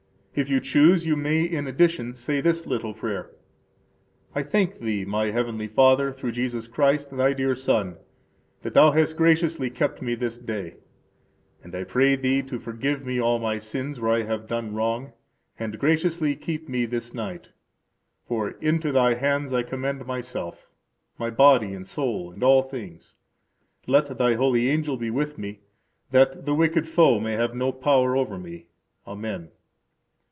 If 0.33 0.49
you 0.49 0.61
choose, 0.61 1.05
you 1.05 1.17
may, 1.17 1.43
in 1.43 1.67
addition, 1.67 2.15
say 2.15 2.39
this 2.39 2.65
little 2.65 2.93
prayer: 2.93 3.31
I 4.33 4.41
thank 4.43 4.79
Thee, 4.79 5.03
my 5.03 5.29
Heavenly 5.29 5.67
Father, 5.67 6.13
through 6.13 6.31
Jesus 6.31 6.69
Christ, 6.69 7.11
Thy 7.17 7.33
dear 7.33 7.53
Son, 7.53 7.97
that 8.61 8.73
Thou 8.73 8.91
hast 8.91 9.17
graciously 9.17 9.69
kept 9.69 10.01
me 10.01 10.15
this 10.15 10.37
day, 10.37 10.75
and 11.61 11.75
I 11.75 11.83
pray 11.83 12.15
Thee 12.15 12.41
to 12.43 12.59
forgive 12.59 13.05
me 13.05 13.19
all 13.19 13.39
my 13.39 13.57
sins, 13.57 13.99
where 13.99 14.13
I 14.13 14.23
have 14.23 14.47
done 14.47 14.73
wrong, 14.73 15.11
and 15.59 15.77
graciously 15.77 16.37
keep 16.37 16.69
me 16.69 16.85
this 16.85 17.13
night. 17.13 17.49
For 18.25 18.51
into 18.61 18.93
Thy 18.93 19.15
hands 19.15 19.51
I 19.51 19.63
commend 19.63 20.05
myself, 20.05 20.69
my 21.17 21.29
body 21.29 21.73
and 21.73 21.85
soul, 21.85 22.31
and 22.31 22.41
all 22.41 22.63
things. 22.63 23.15
Let 23.85 24.17
Thy 24.17 24.35
holy 24.35 24.69
angel 24.69 24.95
be 24.95 25.09
with 25.11 25.37
me, 25.37 25.59
that 26.11 26.45
the 26.45 26.55
Wicked 26.55 26.87
Foe 26.87 27.19
may 27.19 27.33
have 27.33 27.53
no 27.53 27.73
power 27.73 28.15
over 28.15 28.37
me. 28.37 28.67
Amen. 29.05 29.49